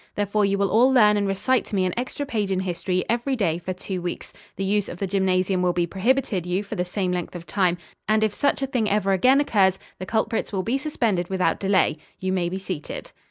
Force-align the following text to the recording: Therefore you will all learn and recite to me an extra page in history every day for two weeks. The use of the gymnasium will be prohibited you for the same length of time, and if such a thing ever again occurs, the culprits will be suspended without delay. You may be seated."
Therefore 0.15 0.45
you 0.45 0.57
will 0.57 0.71
all 0.71 0.91
learn 0.91 1.15
and 1.15 1.27
recite 1.27 1.63
to 1.65 1.75
me 1.75 1.85
an 1.85 1.93
extra 1.95 2.25
page 2.25 2.49
in 2.49 2.61
history 2.61 3.05
every 3.07 3.35
day 3.35 3.59
for 3.59 3.71
two 3.71 4.01
weeks. 4.01 4.33
The 4.55 4.63
use 4.63 4.89
of 4.89 4.97
the 4.97 5.05
gymnasium 5.05 5.61
will 5.61 5.73
be 5.73 5.85
prohibited 5.85 6.43
you 6.43 6.63
for 6.63 6.73
the 6.73 6.83
same 6.83 7.11
length 7.11 7.35
of 7.35 7.45
time, 7.45 7.77
and 8.07 8.23
if 8.23 8.33
such 8.33 8.63
a 8.63 8.65
thing 8.65 8.89
ever 8.89 9.11
again 9.13 9.39
occurs, 9.39 9.77
the 9.99 10.07
culprits 10.07 10.51
will 10.51 10.63
be 10.63 10.79
suspended 10.79 11.29
without 11.29 11.59
delay. 11.59 11.99
You 12.19 12.31
may 12.31 12.49
be 12.49 12.57
seated." 12.57 13.11